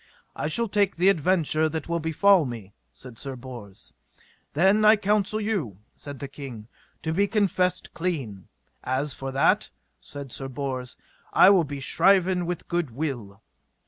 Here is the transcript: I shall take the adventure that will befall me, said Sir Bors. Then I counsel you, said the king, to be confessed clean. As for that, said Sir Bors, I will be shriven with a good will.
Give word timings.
I 0.35 0.47
shall 0.47 0.67
take 0.67 0.95
the 0.95 1.09
adventure 1.09 1.69
that 1.69 1.87
will 1.87 1.99
befall 1.99 2.43
me, 2.43 2.73
said 2.91 3.19
Sir 3.19 3.35
Bors. 3.35 3.93
Then 4.53 4.83
I 4.83 4.95
counsel 4.95 5.39
you, 5.39 5.77
said 5.95 6.17
the 6.17 6.27
king, 6.27 6.67
to 7.03 7.13
be 7.13 7.27
confessed 7.27 7.93
clean. 7.93 8.47
As 8.83 9.13
for 9.13 9.31
that, 9.31 9.69
said 9.99 10.31
Sir 10.31 10.47
Bors, 10.47 10.97
I 11.33 11.51
will 11.51 11.65
be 11.65 11.79
shriven 11.79 12.47
with 12.47 12.61
a 12.61 12.65
good 12.65 12.89
will. 12.89 13.43